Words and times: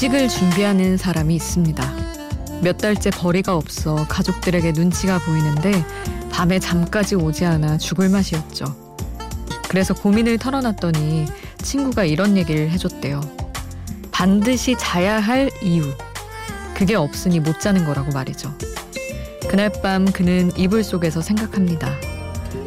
이직을 0.00 0.30
준비하는 0.30 0.96
사람이 0.96 1.34
있습니다. 1.34 1.84
몇 2.62 2.78
달째 2.78 3.10
벌이가 3.10 3.54
없어 3.54 4.06
가족들에게 4.08 4.72
눈치가 4.72 5.18
보이는데 5.18 5.84
밤에 6.30 6.58
잠까지 6.58 7.16
오지 7.16 7.44
않아 7.44 7.76
죽을 7.76 8.08
맛이었죠. 8.08 8.64
그래서 9.68 9.92
고민을 9.92 10.38
털어놨더니 10.38 11.26
친구가 11.58 12.04
이런 12.04 12.38
얘기를 12.38 12.70
해줬대요. 12.70 13.20
반드시 14.10 14.74
자야 14.78 15.20
할 15.20 15.50
이유. 15.62 15.84
그게 16.74 16.94
없으니 16.94 17.38
못 17.38 17.60
자는 17.60 17.84
거라고 17.84 18.10
말이죠. 18.10 18.56
그날 19.50 19.70
밤 19.82 20.06
그는 20.06 20.50
이불 20.56 20.82
속에서 20.82 21.20
생각합니다. 21.20 21.94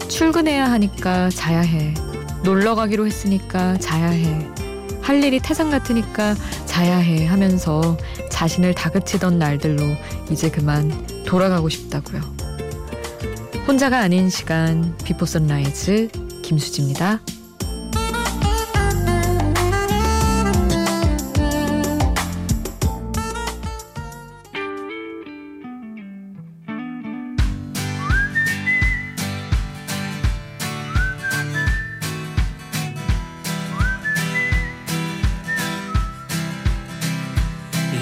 출근해야 0.08 0.70
하니까 0.70 1.32
자야 1.32 1.62
해. 1.62 1.96
놀러 2.44 2.76
가기로 2.76 3.08
했으니까 3.08 3.80
자야 3.80 4.10
해. 4.10 4.63
할 5.04 5.24
일이 5.24 5.40
태산 5.40 5.70
같으니까 5.70 6.36
자야 6.66 6.98
해 6.98 7.28
하면서 7.28 7.98
자신을 8.32 8.74
다그치던 8.74 9.38
날들로 9.38 9.84
이제 10.32 10.50
그만 10.50 11.06
돌아가고 11.26 11.70
싶다고요. 11.70 12.22
혼자가 13.68 14.00
아닌 14.00 14.30
시간 14.30 14.98
비포 15.04 15.26
선라이즈 15.26 16.10
김수지입니다. 16.42 17.20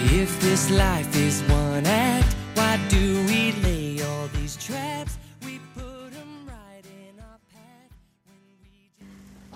If 0.06 0.40
this 0.42 0.72
life 0.72 1.16
is 1.16 1.44
one 1.50 1.86
act, 1.86 2.36
why 2.56 2.78
do 2.90 3.26
we 3.28 3.54
lay 3.64 4.02
all 4.04 4.28
these 4.34 4.58
traps? 4.58 5.18
We 5.46 5.60
put 5.76 6.12
them 6.12 6.48
right 6.48 6.86
in 6.88 7.20
our 7.20 7.38
path. 7.52 7.92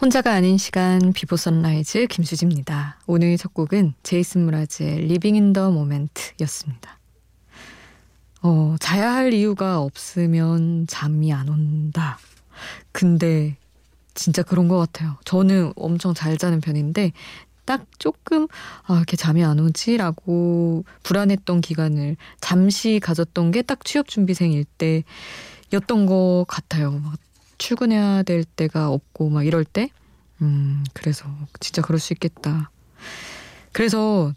혼자가 0.02 0.34
아닌 0.34 0.58
시간 0.58 1.14
Before 1.14 1.36
Sunrise 1.36 2.08
김수지입니다. 2.08 3.00
오늘 3.08 3.38
첫 3.38 3.54
곡은 3.54 3.96
제이슨 4.04 4.46
in 5.36 5.50
the 5.50 5.72
Moment였습니다. 5.72 7.00
어, 8.44 8.76
자야 8.80 9.14
할 9.14 9.34
이유가 9.34 9.82
없으면 9.82 10.86
잠이 10.88 11.34
안 11.34 11.50
온다. 11.50 12.20
근데 12.92 13.58
진짜 14.14 14.44
그런 14.44 14.68
것 14.68 14.78
같아요. 14.78 15.18
저는 15.26 15.74
엄청 15.76 16.14
잘 16.14 16.38
자는 16.38 16.62
편인데 16.62 17.12
딱 17.66 17.86
조금 18.00 18.48
아 18.84 18.96
이렇게 18.98 19.18
잠이 19.18 19.44
안 19.44 19.60
오지라고 19.60 20.86
불안했던 21.04 21.62
기간을 21.62 22.16
잠시 22.40 23.00
가졌던 23.02 23.52
게 23.52 23.62
딱 23.64 23.84
취업 23.84 24.08
준비생일 24.08 24.66
때였던 24.78 26.06
것 26.06 26.46
같아요. 26.48 26.92
막 26.92 27.16
출근해야 27.58 28.24
될 28.24 28.44
때가 28.44 28.90
없고 28.90 29.30
막 29.30 29.44
이럴 29.46 29.64
때. 29.66 29.90
음, 30.42 30.84
그래서 30.94 31.26
진짜 31.60 31.82
그럴 31.82 32.00
수 32.00 32.14
있겠다. 32.14 32.70
그래서 33.72 34.34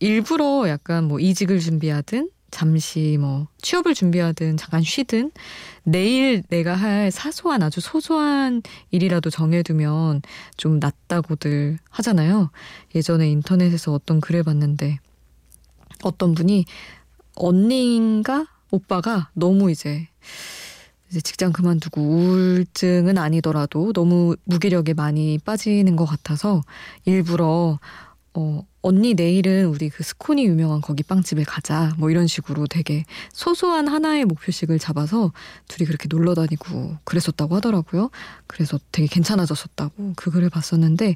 일부러 0.00 0.68
약간 0.68 1.04
뭐 1.04 1.20
이직을 1.20 1.60
준비하든 1.60 2.30
잠시 2.56 3.18
뭐 3.20 3.48
취업을 3.60 3.92
준비하든 3.92 4.56
잠깐 4.56 4.82
쉬든 4.82 5.30
내일 5.82 6.42
내가 6.48 6.74
할 6.74 7.10
사소한 7.10 7.62
아주 7.62 7.82
소소한 7.82 8.62
일이라도 8.90 9.28
정해두면 9.28 10.22
좀 10.56 10.78
낫다고들 10.78 11.78
하잖아요. 11.90 12.48
예전에 12.94 13.28
인터넷에서 13.28 13.92
어떤 13.92 14.22
글을 14.22 14.42
봤는데 14.42 15.00
어떤 16.02 16.34
분이 16.34 16.64
언니인가 17.34 18.46
오빠가 18.70 19.28
너무 19.34 19.70
이제 19.70 20.08
이제 21.10 21.20
직장 21.20 21.52
그만두고 21.52 22.00
우울증은 22.00 23.18
아니더라도 23.18 23.92
너무 23.92 24.34
무기력에 24.44 24.94
많이 24.94 25.38
빠지는 25.44 25.94
것 25.94 26.06
같아서 26.06 26.62
일부러 27.04 27.78
어, 28.36 28.66
언니 28.82 29.14
내일은 29.14 29.66
우리 29.66 29.88
그 29.88 30.02
스콘이 30.02 30.44
유명한 30.44 30.82
거기 30.82 31.02
빵집에 31.02 31.42
가자. 31.44 31.94
뭐 31.96 32.10
이런 32.10 32.26
식으로 32.26 32.66
되게 32.66 33.04
소소한 33.32 33.88
하나의 33.88 34.26
목표식을 34.26 34.78
잡아서 34.78 35.32
둘이 35.68 35.86
그렇게 35.86 36.06
놀러 36.08 36.34
다니고 36.34 36.98
그랬었다고 37.04 37.56
하더라고요. 37.56 38.10
그래서 38.46 38.78
되게 38.92 39.08
괜찮아졌었다고 39.08 40.12
그 40.16 40.30
글을 40.30 40.50
봤었는데 40.50 41.14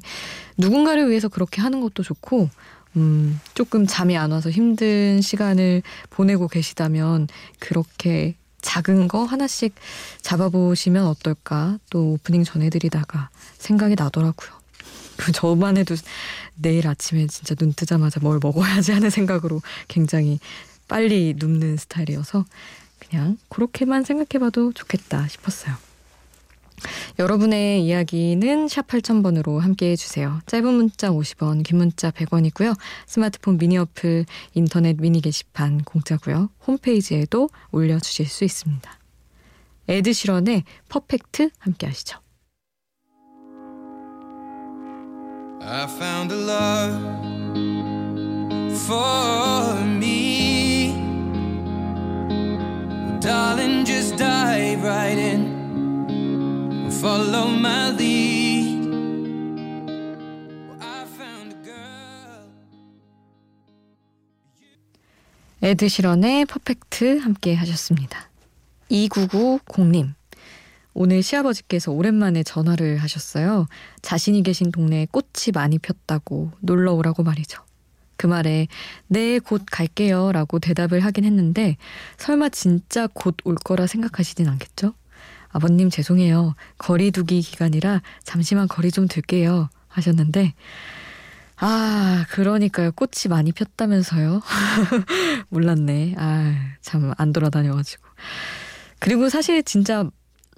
누군가를 0.57 1.09
위해서 1.09 1.29
그렇게 1.29 1.61
하는 1.61 1.79
것도 1.79 2.01
좋고 2.01 2.49
음, 2.97 3.39
조금 3.53 3.85
잠이 3.85 4.17
안 4.17 4.31
와서 4.31 4.49
힘든 4.49 5.21
시간을 5.21 5.83
보내고 6.09 6.47
계시다면 6.47 7.27
그렇게 7.59 8.35
작은 8.61 9.07
거 9.07 9.23
하나씩 9.23 9.75
잡아보시면 10.21 11.05
어떨까 11.05 11.77
또 11.91 12.13
오프닝 12.13 12.43
전해드리다가 12.43 13.29
생각이 13.59 13.95
나더라고요. 13.95 14.60
저만 15.33 15.77
해도 15.77 15.95
내일 16.55 16.87
아침에 16.87 17.27
진짜 17.27 17.55
눈 17.55 17.73
뜨자마자 17.73 18.19
뭘 18.19 18.39
먹어야지 18.41 18.91
하는 18.91 19.09
생각으로 19.09 19.61
굉장히 19.87 20.39
빨리 20.87 21.35
눕는 21.37 21.77
스타일이어서 21.77 22.45
그냥 22.99 23.37
그렇게만 23.49 24.03
생각해봐도 24.03 24.73
좋겠다 24.73 25.27
싶었어요. 25.27 25.75
여러분의 27.19 27.85
이야기는 27.85 28.67
샵 28.67 28.87
8000번으로 28.87 29.59
함께 29.59 29.91
해주세요. 29.91 30.41
짧은 30.47 30.73
문자 30.73 31.11
50원, 31.11 31.63
긴 31.63 31.77
문자 31.77 32.09
100원이고요. 32.11 32.75
스마트폰 33.05 33.57
미니 33.57 33.77
어플, 33.77 34.25
인터넷 34.53 34.97
미니 34.99 35.21
게시판 35.21 35.83
공짜고요. 35.83 36.49
홈페이지에도 36.65 37.49
올려주실 37.71 38.27
수 38.27 38.43
있습니다. 38.43 38.99
에드시런의 39.87 40.63
퍼펙트 40.89 41.51
함께 41.59 41.87
하시죠. 41.87 42.20
I 45.63 45.85
found 45.87 46.31
a 46.31 46.35
love 46.35 47.01
for 48.87 49.75
me. 49.85 50.93
Darling, 53.19 53.85
just 53.85 54.17
dive 54.17 54.83
right 54.83 55.17
in. 55.17 56.89
Follow 57.01 57.47
my 57.47 57.91
lead. 57.91 58.87
I 60.81 61.05
found 61.17 61.53
a 61.53 61.63
girl. 61.63 62.49
에드시런의 65.61 66.45
퍼펙트 66.45 67.19
함께 67.19 67.53
하셨습니다. 67.53 68.29
2990님. 68.89 70.15
오늘 70.93 71.23
시아버지께서 71.23 71.91
오랜만에 71.91 72.43
전화를 72.43 72.97
하셨어요. 72.97 73.67
자신이 74.01 74.43
계신 74.43 74.71
동네에 74.71 75.07
꽃이 75.11 75.51
많이 75.53 75.79
폈다고 75.79 76.51
놀러 76.59 76.93
오라고 76.93 77.23
말이죠. 77.23 77.61
그 78.17 78.27
말에 78.27 78.67
네, 79.07 79.39
곧 79.39 79.63
갈게요 79.71 80.31
라고 80.31 80.59
대답을 80.59 80.99
하긴 80.99 81.23
했는데 81.25 81.77
설마 82.17 82.49
진짜 82.49 83.07
곧 83.07 83.35
올 83.45 83.55
거라 83.55 83.87
생각하시진 83.87 84.47
않겠죠? 84.47 84.93
아버님 85.49 85.89
죄송해요. 85.89 86.55
거리 86.77 87.11
두기 87.11 87.41
기간이라 87.41 88.01
잠시만 88.23 88.67
거리 88.67 88.91
좀 88.91 89.07
둘게요 89.07 89.69
하셨는데 89.87 90.53
아, 91.63 92.25
그러니까요. 92.31 92.91
꽃이 92.93 93.29
많이 93.29 93.51
폈다면서요? 93.51 94.41
몰랐네. 95.49 96.15
아, 96.17 96.55
참 96.81 97.13
안 97.17 97.33
돌아다녀 97.33 97.75
가지고. 97.75 98.03
그리고 98.99 99.29
사실 99.29 99.61
진짜 99.63 100.09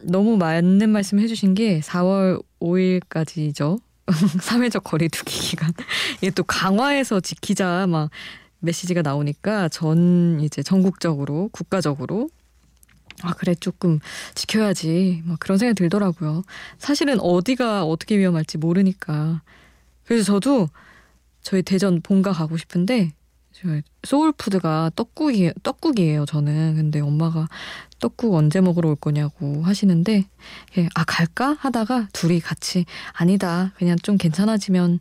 너무 0.04 0.38
맞는 0.38 0.90
말씀 0.90 1.20
해주신 1.20 1.54
게 1.54 1.80
4월 1.82 2.44
5일까지죠. 2.60 3.80
사회적 4.42 4.84
거리두기 4.84 5.40
기간. 5.40 5.74
이게 6.18 6.30
또 6.32 6.44
강화해서 6.44 7.20
지키자 7.20 7.88
막 7.88 8.10
메시지가 8.60 9.02
나오니까 9.02 9.70
전 9.70 10.40
이제 10.42 10.64
전국적으로 10.64 11.50
국가적으로 11.52 12.30
아 13.22 13.34
그래 13.34 13.56
조금 13.56 14.00
지켜야지 14.36 15.22
막 15.26 15.40
그런 15.40 15.58
생각이 15.58 15.76
들더라고요. 15.76 16.44
사실은 16.78 17.20
어디가 17.20 17.84
어떻게 17.86 18.18
위험할지 18.18 18.58
모르니까. 18.58 19.42
그래서 20.06 20.24
저도 20.24 20.70
저희 21.42 21.62
대전 21.62 22.02
본가 22.02 22.32
가고 22.32 22.58
싶은데 22.58 23.14
소울푸드가 24.04 24.92
떡국이 24.96 25.54
떡국이에요 25.64 26.26
저는 26.26 26.76
근데 26.76 27.00
엄마가 27.00 27.48
떡국 28.00 28.34
언제 28.34 28.62
먹으러 28.62 28.90
올 28.90 28.96
거냐고 28.96 29.64
하시는데 29.64 30.26
예, 30.78 30.90
아 30.96 31.04
갈까 31.06 31.56
하다가 31.60 32.10
둘이 32.14 32.40
같이 32.40 32.86
아니다 33.14 33.72
그냥 33.78 33.98
좀 34.04 34.18
괜찮아지면 34.18 35.00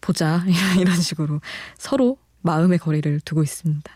보자 0.00 0.44
이런 0.78 0.96
식으로 1.00 1.40
서로 1.78 2.18
마음의 2.42 2.78
거리를 2.78 3.20
두고 3.24 3.42
있습니다. 3.42 3.92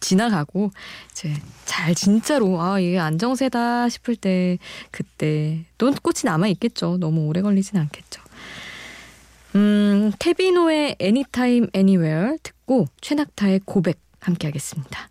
지나가고 0.00 0.70
이제 1.10 1.34
잘 1.64 1.94
진짜로 1.94 2.60
아 2.60 2.78
이게 2.78 2.98
안정세다 2.98 3.88
싶을 3.88 4.16
때 4.16 4.58
그때 4.90 5.64
또 5.78 5.92
꽃이 6.02 6.22
남아 6.24 6.48
있겠죠. 6.48 6.98
너무 6.98 7.26
오래 7.26 7.40
걸리진 7.40 7.78
않겠죠. 7.78 8.25
음, 9.56 10.12
케비노의 10.18 10.96
Anytime 11.00 11.68
Anywhere 11.74 12.36
듣고 12.42 12.84
최낙타의 13.00 13.62
고백 13.64 13.98
함께 14.20 14.48
하겠습니다. 14.48 15.08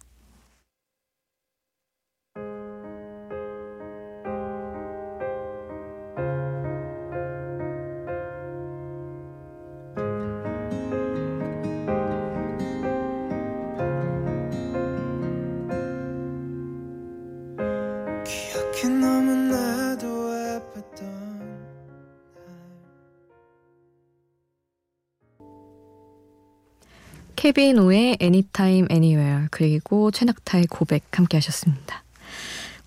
케비노의 27.50 28.18
Anytime 28.20 28.88
Anywhere 28.90 29.48
그리고 29.52 30.10
최낙타의 30.10 30.66
고백 30.66 31.04
함께 31.12 31.38
하셨습니다. 31.38 32.04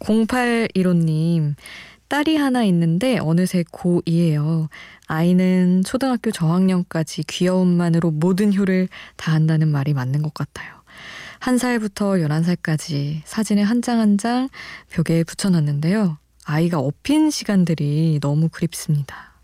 0815님 0.00 1.54
딸이 2.08 2.36
하나 2.36 2.64
있는데 2.64 3.18
어느새 3.20 3.62
고2예요. 3.62 4.66
아이는 5.06 5.84
초등학교 5.86 6.32
저학년까지 6.32 7.22
귀여움만으로 7.28 8.10
모든 8.10 8.52
효를 8.52 8.88
다한다는 9.14 9.68
말이 9.68 9.94
맞는 9.94 10.22
것 10.22 10.34
같아요. 10.34 10.74
한 11.38 11.56
살부터 11.56 12.14
11살까지 12.14 13.20
사진을 13.26 13.62
한 13.62 13.80
장 13.80 14.00
한 14.00 14.18
장 14.18 14.48
벽에 14.90 15.22
붙여놨는데요. 15.22 16.18
아이가 16.46 16.80
업힌 16.80 17.30
시간들이 17.30 18.18
너무 18.20 18.48
그립습니다. 18.48 19.34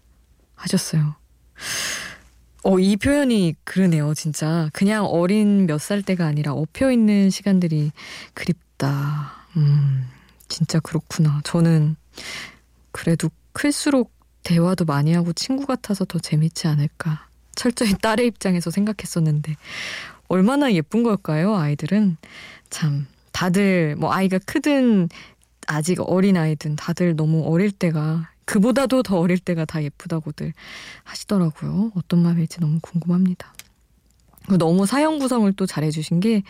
하셨어요. 0.57 1.15
어, 2.65 2.79
이 2.79 2.97
표현이 2.97 3.57
그러네요, 3.65 4.15
진짜. 4.15 4.71
그냥 4.73 5.05
어린 5.05 5.67
몇 5.67 5.79
살 5.79 6.03
때가 6.03 6.27
아니라 6.27 6.53
업혀 6.53 6.91
있는 6.91 7.29
시간들이 7.31 7.93
그립다. 8.33 9.33
음, 9.57 10.09
진짜 10.49 10.81
그렇구나. 10.81 11.41
저는 11.45 11.97
그래도 12.91 13.29
클수록 13.53 14.13
대화도 14.45 14.85
많이 14.87 15.13
하고 15.13 15.33
친구 15.35 15.67
같아서 15.67 16.05
더 16.07 16.19
재밌지 16.19 16.67
않을까. 16.67 17.27
철저히 17.55 17.93
딸의 18.01 18.27
입장에서 18.29 18.71
생각했었는데, 18.71 19.57
얼마나 20.29 20.73
예쁜 20.73 21.03
걸까요, 21.03 21.55
아이들은? 21.57 22.17
참, 22.71 23.07
다들, 23.33 23.97
뭐, 23.97 24.13
아이가 24.13 24.39
크든, 24.39 25.09
아직 25.67 25.99
어린 26.01 26.37
아이든 26.37 26.77
다들 26.77 27.17
너무 27.17 27.43
어릴 27.47 27.71
때가 27.73 28.31
그보다도 28.45 29.03
더 29.03 29.19
어릴 29.19 29.39
때가 29.39 29.65
다 29.65 29.83
예쁘다고들 29.83 30.53
하시더라고요. 31.03 31.93
어떤 31.95 32.23
마음일지 32.23 32.61
너무 32.61 32.79
궁금합니다. 32.81 33.53
너무 34.59 34.85
사연 34.87 35.19
구성을 35.19 35.51
또 35.55 35.65
잘해주신 35.67 36.21
게 36.21 36.43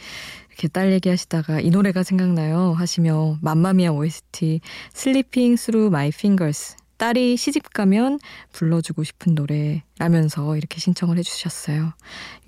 이렇게 0.49 0.69
딸 0.69 0.93
얘기하시다가 0.93 1.61
이 1.61 1.71
노래가 1.71 2.03
생각나요 2.03 2.73
하시며 2.73 3.39
맘마미아 3.41 3.93
OST 3.93 4.61
Slipping 4.93 5.57
Through 5.57 5.91
My 5.91 6.11
Fingers 6.11 6.77
딸이 6.97 7.37
시집 7.37 7.73
가면 7.73 8.21
불러주고 8.53 9.05
싶은 9.05 9.35
노래라면서 9.35 10.57
이렇게 10.57 10.81
신청을 10.81 11.19
해주셨어요. 11.19 11.93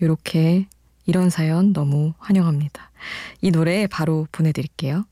이렇게 0.00 0.66
이런 1.04 1.30
사연 1.30 1.72
너무 1.72 2.14
환영합니다. 2.18 2.90
이 3.40 3.50
노래 3.50 3.86
바로 3.86 4.26
보내드릴게요. 4.32 5.04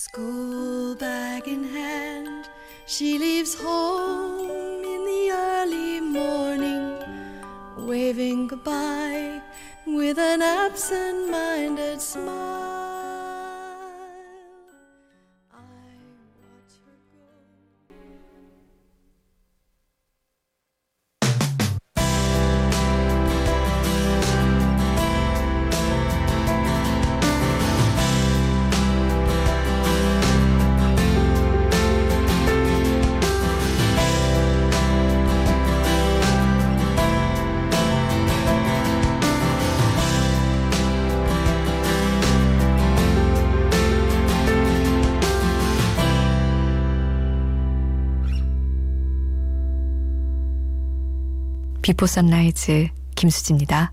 School 0.00 0.94
bag 0.94 1.48
in 1.48 1.64
hand, 1.64 2.48
she 2.86 3.18
leaves 3.18 3.56
home 3.60 4.38
in 4.84 5.04
the 5.04 5.30
early 5.32 6.00
morning, 6.00 6.96
waving 7.76 8.46
goodbye 8.46 9.42
with 9.84 10.20
an 10.20 10.40
absent 10.40 11.28
minded 11.32 12.00
smile. 12.00 12.87
Before 51.88 52.04
Sunrise 52.04 52.88
김수지입니다. 53.14 53.92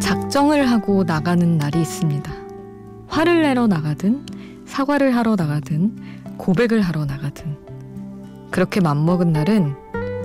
작정을 0.00 0.68
하고 0.68 1.04
나가는 1.04 1.56
날이 1.56 1.80
있습니다. 1.80 2.32
화를 3.06 3.42
내러 3.42 3.68
나가든 3.68 4.26
사과를 4.66 5.14
하러 5.14 5.36
나가든 5.36 6.36
고백을 6.36 6.80
하러 6.80 7.04
나가든 7.04 7.56
그렇게 8.50 8.80
맘먹은 8.80 9.32
날은 9.32 9.76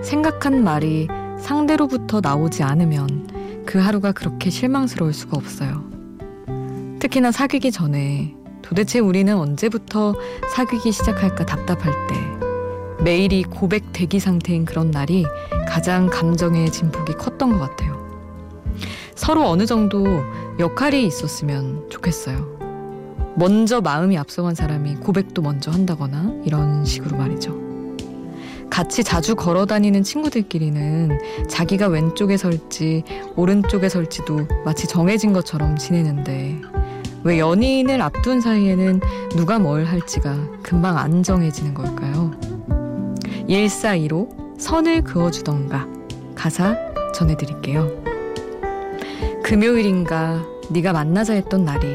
생각한 0.02 0.64
말이 0.64 1.08
상대로부터 1.44 2.22
나오지 2.22 2.64
않으면 2.64 3.64
그 3.66 3.78
하루가 3.78 4.14
그렇게 4.14 4.50
실망스러울 4.50 5.14
수가 5.14 5.36
없어요. 5.38 5.84
특히나 7.00 7.34
사귀기 7.34 7.72
전에 7.72 8.34
도대체 8.62 9.00
우리는 9.00 9.36
언제부터 9.36 10.16
사귀기 10.56 10.94
시작할까 10.94 11.46
답답할 11.46 11.92
때 12.08 13.04
매일이 13.04 13.44
고백 13.44 13.92
대기 13.92 14.22
상태인 14.22 14.64
그런 14.64 14.90
날이 14.90 15.26
가장 15.68 16.08
감정의 16.08 16.72
진폭이 16.72 17.14
컸던 17.16 17.52
것 17.52 17.60
같아요. 17.60 18.02
서로 19.14 19.46
어느 19.46 19.66
정도 19.66 20.06
역할이 20.60 21.06
있었으면 21.06 21.90
좋겠어요. 21.90 23.34
먼저 23.36 23.82
마음이 23.82 24.18
앞서간 24.18 24.56
사람이 24.56 24.96
고백도 24.96 25.42
먼저 25.42 25.72
한다거나 25.72 26.32
이런 26.46 26.86
식으로 26.86 27.18
말이죠. 27.18 27.73
같이 28.74 29.04
자주 29.04 29.36
걸어 29.36 29.68
다니는 29.68 30.02
친구들끼리는 30.02 31.20
자기가 31.48 31.90
왼쪽에 31.90 32.38
설지 32.38 33.04
오른쪽에 33.36 33.88
설지도 33.88 34.48
마치 34.66 34.88
정해진 34.88 35.32
것처럼 35.32 35.78
지내는데 35.78 36.60
왜 37.24 37.38
연인을 37.38 38.02
앞둔 38.02 38.42
사이에는 38.42 39.00
누가 39.36 39.60
뭘 39.60 39.86
할지가 39.86 40.36
금방 40.64 40.98
안 40.98 41.22
정해지는 41.22 41.76
걸까요? 41.76 42.32
1415 43.48 44.56
선을 44.58 45.04
그어주던가 45.04 45.88
가사 46.34 46.76
전해드릴게요. 47.14 47.92
금요일인가 49.44 50.44
네가 50.72 50.94
만나자 50.94 51.34
했던 51.34 51.64
날이 51.64 51.86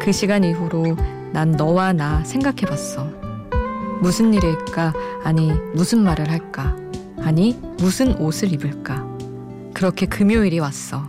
그 0.00 0.12
시간 0.12 0.44
이후로 0.44 0.96
난 1.32 1.50
너와 1.50 1.92
나 1.92 2.22
생각해봤어. 2.22 3.27
무슨 4.00 4.32
일일까? 4.32 4.92
아니, 5.24 5.52
무슨 5.74 6.04
말을 6.04 6.30
할까? 6.30 6.76
아니, 7.20 7.58
무슨 7.78 8.16
옷을 8.18 8.52
입을까? 8.52 9.06
그렇게 9.74 10.06
금요일이 10.06 10.60
왔어. 10.60 11.02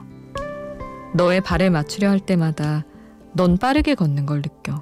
너의 1.14 1.42
발을 1.42 1.70
맞추려 1.70 2.10
할 2.10 2.20
때마다 2.20 2.86
넌 3.34 3.58
빠르게 3.58 3.94
걷는 3.94 4.26
걸 4.26 4.42
느껴. 4.42 4.82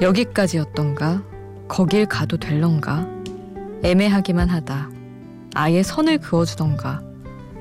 여기까지였던가? 0.00 1.22
거길 1.68 2.06
가도 2.06 2.38
될런가? 2.38 3.06
애매하기만 3.82 4.48
하다. 4.48 4.90
아예 5.54 5.82
선을 5.82 6.18
그어주던가. 6.18 7.02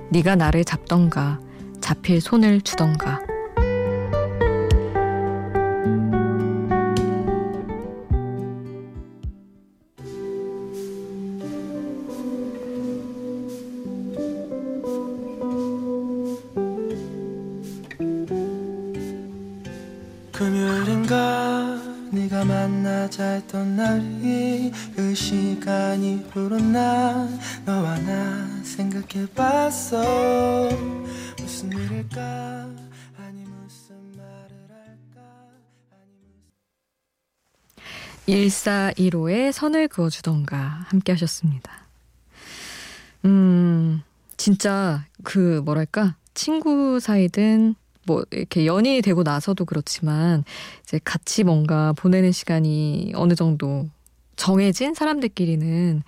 네가 0.10 0.36
나를 0.36 0.64
잡던가. 0.64 1.40
잡힐 1.82 2.22
손을 2.22 2.62
주던가. 2.62 3.20
너와 27.66 27.98
나 28.00 28.64
생각해봤어. 28.64 30.02
무슨 31.40 31.72
일일까? 31.72 32.22
아니 33.18 33.44
무슨 33.44 33.96
말을 34.18 34.52
할까? 34.70 35.22
아니 35.92 36.12
무슨 38.26 38.64
1415의 38.96 39.52
선을 39.52 39.88
그어주던가 39.88 40.86
함께 40.88 41.12
하셨습니다. 41.12 41.72
음, 43.26 44.02
진짜 44.38 45.06
그 45.24 45.62
뭐랄까? 45.64 46.16
친구 46.34 47.00
사이든 47.00 47.76
뭐 48.06 48.24
이렇게 48.32 48.66
연인이 48.66 49.02
되고 49.02 49.24
나서도 49.24 49.66
그렇지만 49.66 50.44
이제 50.84 51.00
같이 51.04 51.44
뭔가 51.44 51.94
보내는 51.94 52.32
시간이 52.32 53.14
어느 53.16 53.36
정도 53.36 53.88
정해진 54.36 54.96
사람들끼리는 54.96 56.02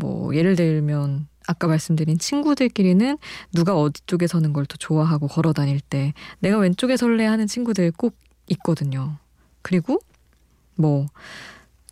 뭐 0.00 0.34
예를 0.34 0.56
들면 0.56 1.28
아까 1.46 1.66
말씀드린 1.68 2.18
친구들끼리는 2.18 3.18
누가 3.52 3.76
어디 3.78 4.00
쪽에 4.06 4.26
서는 4.26 4.52
걸 4.52 4.66
더 4.66 4.76
좋아하고 4.78 5.28
걸어 5.28 5.52
다닐 5.52 5.80
때 5.80 6.12
내가 6.40 6.58
왼쪽에 6.58 6.96
설래 6.96 7.26
하는 7.26 7.46
친구들 7.46 7.92
꼭 7.92 8.16
있거든요. 8.48 9.16
그리고 9.62 10.00
뭐 10.76 11.06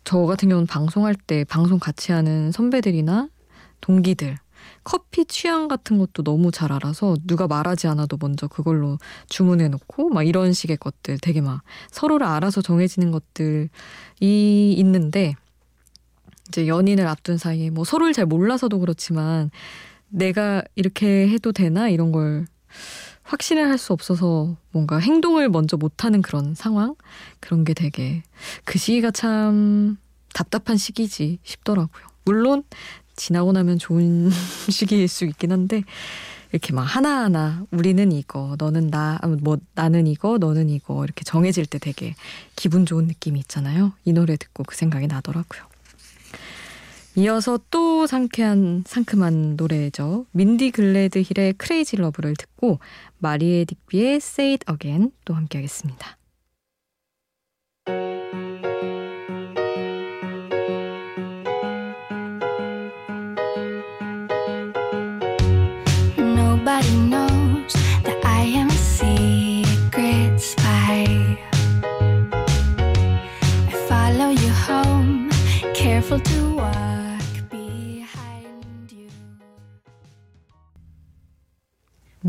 저 0.03 0.19
같은 0.21 0.49
경우는 0.49 0.65
방송할 0.65 1.13
때 1.13 1.43
방송 1.43 1.77
같이 1.77 2.11
하는 2.11 2.51
선배들이나 2.51 3.29
동기들 3.81 4.37
커피 4.83 5.25
취향 5.25 5.67
같은 5.67 5.99
것도 5.99 6.23
너무 6.23 6.51
잘 6.51 6.71
알아서 6.71 7.15
누가 7.27 7.47
말하지 7.47 7.87
않아도 7.87 8.17
먼저 8.19 8.47
그걸로 8.47 8.97
주문해 9.29 9.67
놓고 9.67 10.09
막 10.09 10.23
이런 10.23 10.53
식의 10.53 10.77
것들 10.77 11.19
되게 11.19 11.41
막 11.41 11.61
서로를 11.91 12.25
알아서 12.25 12.61
정해지는 12.61 13.11
것들이 13.11 13.69
있는데 14.19 15.35
이제 16.49 16.67
연인을 16.67 17.07
앞둔 17.07 17.37
사이에 17.37 17.69
뭐 17.69 17.83
서로를 17.85 18.13
잘 18.13 18.25
몰라서도 18.25 18.79
그렇지만 18.79 19.51
내가 20.09 20.63
이렇게 20.75 21.27
해도 21.29 21.51
되나 21.51 21.89
이런 21.89 22.11
걸 22.11 22.47
확신을 23.23 23.69
할 23.69 23.77
수 23.77 23.93
없어서 23.93 24.57
뭔가 24.71 24.97
행동을 24.97 25.49
먼저 25.49 25.77
못하는 25.77 26.21
그런 26.21 26.55
상황 26.55 26.95
그런 27.39 27.63
게 27.63 27.73
되게 27.73 28.23
그 28.65 28.79
시기가 28.79 29.11
참 29.11 29.97
답답한 30.33 30.77
시기지 30.77 31.39
싶더라고요. 31.43 32.05
물론 32.25 32.63
지나고 33.15 33.51
나면 33.51 33.77
좋은 33.77 34.29
시기일 34.69 35.07
수 35.07 35.25
있긴 35.25 35.51
한데 35.51 35.83
이렇게 36.51 36.73
막 36.73 36.81
하나하나 36.81 37.63
우리는 37.69 38.11
이거 38.11 38.55
너는 38.57 38.87
나 38.87 39.19
뭐 39.43 39.57
나는 39.75 40.07
이거 40.07 40.39
너는 40.39 40.69
이거 40.69 41.03
이렇게 41.03 41.23
정해질 41.23 41.67
때 41.67 41.77
되게 41.77 42.15
기분 42.55 42.87
좋은 42.87 43.05
느낌이 43.05 43.39
있잖아요. 43.41 43.93
이 44.05 44.13
노래 44.13 44.35
듣고 44.37 44.63
그 44.63 44.75
생각이 44.75 45.05
나더라고요. 45.07 45.68
이어서 47.15 47.59
또 47.69 48.07
상쾌한 48.07 48.83
상큼한 48.85 49.55
노래죠. 49.55 50.25
민디 50.31 50.71
글레드힐의 50.71 51.53
Crazy 51.53 51.97
Love를 51.97 52.35
듣고 52.37 52.79
마리에 53.17 53.65
딕비의 53.65 54.15
Say 54.17 54.51
It 54.53 54.65
Again 54.71 55.11
또 55.25 55.33
함께 55.33 55.57
하겠습니다. 55.57 56.18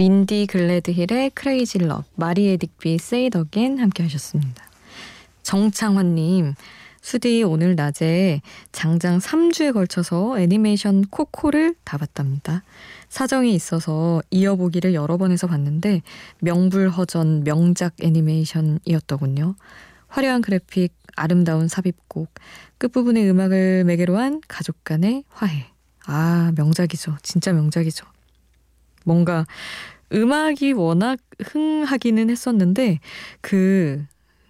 민디 0.01 0.47
글래드힐의 0.47 1.29
크레이지 1.35 1.81
럽, 1.81 2.07
마리에 2.15 2.57
딕비 2.57 2.99
세이 2.99 3.29
더겐 3.29 3.79
함께 3.81 4.03
하셨습니다. 4.05 4.65
정창환님, 5.43 6.55
수디 7.03 7.43
오늘 7.43 7.75
낮에 7.75 8.41
장장 8.73 9.19
3주에 9.19 9.75
걸쳐서 9.75 10.41
애니메이션 10.41 11.03
코코를 11.03 11.75
다 11.85 11.99
봤답니다. 11.99 12.63
사정이 13.11 13.53
있어서 13.53 14.23
이어보기를 14.31 14.95
여러 14.95 15.19
번 15.19 15.33
해서 15.33 15.47
봤는데 15.47 16.01
명불허전 16.39 17.45
명작 17.45 17.93
애니메이션이었더군요. 18.01 19.55
화려한 20.09 20.41
그래픽, 20.41 20.95
아름다운 21.15 21.69
삽입곡, 21.69 22.33
끝부분의 22.79 23.29
음악을 23.29 23.85
매개로 23.85 24.17
한 24.17 24.41
가족 24.49 24.83
간의 24.83 25.25
화해. 25.29 25.67
아, 26.07 26.53
명작이죠. 26.57 27.19
진짜 27.23 27.53
명작이죠. 27.53 28.07
뭔가 29.05 29.47
음악이 30.13 30.73
워낙 30.73 31.19
흥하기는 31.43 32.31
했었는데 32.31 32.99
그 33.41 34.05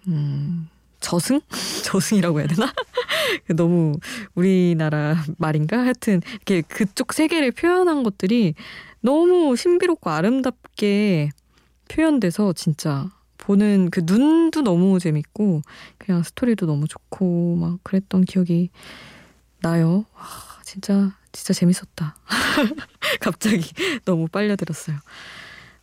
음, 0.07 0.67
저승? 0.99 1.39
저승이라고 1.85 2.39
해야 2.39 2.47
되나? 2.47 2.71
너무 3.55 3.93
우리나라 4.35 5.23
말인가? 5.37 5.79
하여튼 5.79 6.21
이렇게 6.33 6.61
그쪽 6.61 7.13
세계를 7.13 7.51
표현한 7.51 8.03
것들이 8.03 8.55
너무 9.01 9.55
신비롭고 9.55 10.09
아름답게 10.09 11.29
표현돼서 11.89 12.53
진짜 12.53 13.09
보는 13.37 13.89
그 13.89 14.01
눈도 14.05 14.61
너무 14.61 14.99
재밌고 14.99 15.61
그냥 15.97 16.23
스토리도 16.23 16.65
너무 16.67 16.87
좋고 16.87 17.55
막 17.55 17.79
그랬던 17.83 18.25
기억이 18.25 18.69
나요. 19.61 20.05
와, 20.15 20.23
진짜 20.63 21.11
진짜 21.31 21.53
재밌었다. 21.53 22.15
갑자기 23.21 23.71
너무 24.05 24.27
빨려들었어요. 24.27 24.97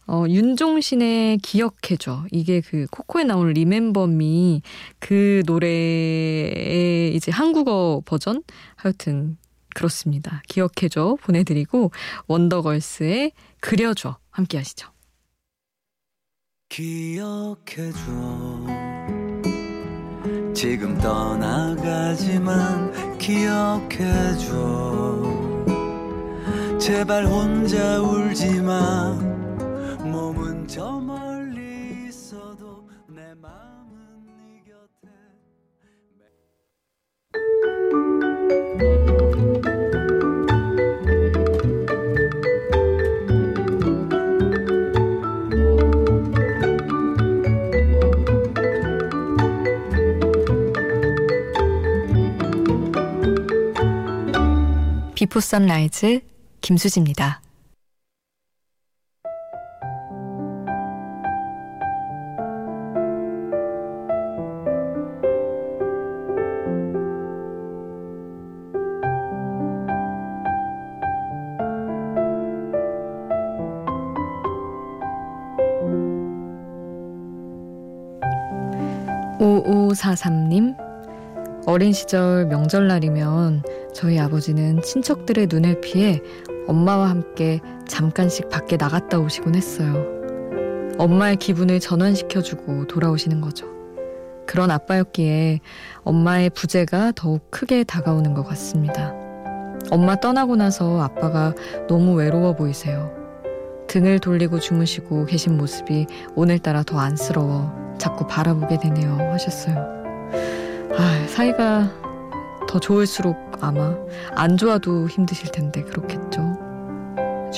어, 0.06 0.24
윤종신의 0.26 1.38
기억해줘. 1.38 2.24
이게 2.32 2.62
그 2.62 2.86
코코에 2.90 3.24
나오는 3.24 3.52
리멤버미 3.52 4.62
그 4.98 5.42
노래의 5.46 7.14
이제 7.14 7.30
한국어 7.30 8.02
버전? 8.06 8.42
하여튼 8.76 9.36
그렇습니다. 9.74 10.42
기억해줘 10.48 11.18
보내드리고 11.20 11.90
원더걸스의 12.26 13.32
그려줘 13.60 14.16
함께 14.30 14.56
하시죠. 14.56 14.88
기억해줘 16.70 17.98
지금 20.54 20.96
떠나가지만 20.98 23.18
기억해줘 23.18 25.27
제발 26.78 27.26
혼자 27.26 28.00
울지 28.00 28.60
마. 28.60 29.12
몸은 30.04 30.66
저 30.68 30.98
멀리 31.00 32.06
있어도 32.08 32.88
내 33.08 33.34
마음은 33.34 34.24
네 34.24 34.62
곁에. 34.64 35.08
비포 55.14 55.40
선라이즈 55.40 56.37
김수지입니다. 56.60 57.40
오오사삼님 79.40 80.74
어린 81.66 81.92
시절 81.92 82.46
명절날이면 82.46 83.62
저희 83.94 84.18
아버지는 84.18 84.80
친척들의 84.82 85.48
눈을 85.50 85.80
피해 85.80 86.20
엄마와 86.68 87.10
함께 87.10 87.60
잠깐씩 87.88 88.50
밖에 88.50 88.76
나갔다 88.76 89.18
오시곤 89.18 89.54
했어요. 89.56 90.04
엄마의 90.98 91.36
기분을 91.36 91.80
전환시켜주고 91.80 92.86
돌아오시는 92.86 93.40
거죠. 93.40 93.66
그런 94.46 94.70
아빠였기에 94.70 95.60
엄마의 96.04 96.50
부재가 96.50 97.12
더욱 97.16 97.50
크게 97.50 97.84
다가오는 97.84 98.34
것 98.34 98.44
같습니다. 98.44 99.14
엄마 99.90 100.16
떠나고 100.16 100.56
나서 100.56 101.00
아빠가 101.00 101.54
너무 101.88 102.14
외로워 102.14 102.54
보이세요. 102.54 103.12
등을 103.88 104.18
돌리고 104.18 104.60
주무시고 104.60 105.24
계신 105.26 105.56
모습이 105.56 106.06
오늘따라 106.34 106.82
더 106.82 106.98
안쓰러워 106.98 107.96
자꾸 107.98 108.26
바라보게 108.26 108.78
되네요 108.78 109.16
하셨어요. 109.32 109.76
아, 110.98 111.26
사이가 111.28 111.90
더 112.68 112.78
좋을수록 112.78 113.36
아마 113.60 113.96
안 114.34 114.56
좋아도 114.56 115.08
힘드실 115.08 115.50
텐데 115.50 115.82
그렇겠죠. 115.82 116.47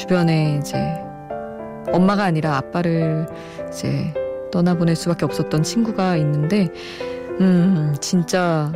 주변에 0.01 0.59
이제 0.59 0.79
엄마가 1.93 2.25
아니라 2.25 2.57
아빠를 2.57 3.27
이제 3.69 4.15
떠나보낼 4.51 4.97
수밖에 4.97 5.27
없었던 5.27 5.63
친구가 5.63 6.17
있는데, 6.17 6.71
음, 7.41 7.95
진짜 8.01 8.73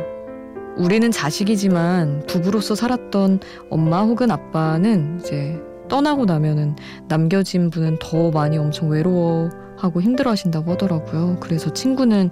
우리는 0.77 1.09
자식이지만 1.09 2.25
부부로서 2.27 2.75
살았던 2.75 3.39
엄마 3.71 4.03
혹은 4.03 4.29
아빠는 4.29 5.19
이제 5.19 5.59
떠나고 5.87 6.25
나면은 6.25 6.75
남겨진 7.07 7.71
분은 7.71 7.97
더 7.99 8.29
많이 8.29 8.59
엄청 8.59 8.89
외로워하고 8.89 10.01
힘들어 10.01 10.29
하신다고 10.29 10.73
하더라고요. 10.73 11.37
그래서 11.39 11.73
친구는 11.73 12.29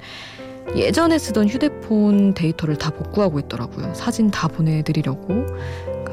예전에 0.76 1.18
쓰던 1.18 1.50
휴대폰 1.50 2.36
데이터를 2.36 2.78
다 2.78 2.92
복구하고 2.92 3.40
있더라고요. 3.40 3.94
사진 3.96 4.30
다 4.30 4.48
보내드리려고. 4.48 5.46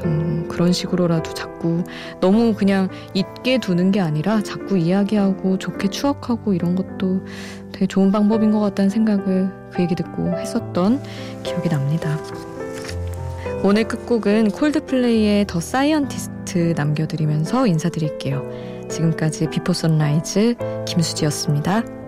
음, 0.05 0.47
그런 0.47 0.71
식으로라도 0.71 1.33
자꾸 1.33 1.83
너무 2.19 2.53
그냥 2.53 2.89
잊게 3.13 3.57
두는 3.57 3.91
게 3.91 3.99
아니라 3.99 4.41
자꾸 4.41 4.77
이야기하고 4.77 5.57
좋게 5.57 5.89
추억하고 5.89 6.53
이런 6.53 6.75
것도 6.75 7.25
되게 7.71 7.87
좋은 7.87 8.11
방법인 8.11 8.51
것 8.51 8.59
같다는 8.59 8.89
생각을 8.89 9.49
그 9.71 9.81
얘기 9.81 9.95
듣고 9.95 10.37
했었던 10.37 11.01
기억이 11.43 11.69
납니다. 11.69 12.17
오늘 13.63 13.87
끝곡은 13.87 14.51
콜드플레이의 14.51 15.45
The 15.45 15.59
Scientist 15.59 16.73
남겨드리면서 16.75 17.67
인사드릴게요. 17.67 18.87
지금까지 18.89 19.49
Before 19.49 19.71
Sunrise 19.71 20.55
김수지였습니다. 20.87 22.00